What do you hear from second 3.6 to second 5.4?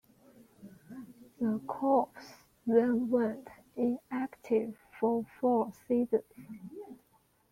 inactive for